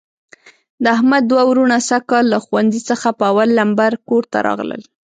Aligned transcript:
د 0.83 0.85
احمد 0.95 1.23
دوه 1.31 1.43
وروڼه 1.49 1.77
سږ 1.89 2.03
کال 2.11 2.25
له 2.33 2.37
ښوونځي 2.45 2.81
څخه 2.89 3.07
په 3.17 3.23
اول 3.31 3.49
لمبر 3.59 3.91
کورته 4.09 4.37
راغلل. 4.47 4.81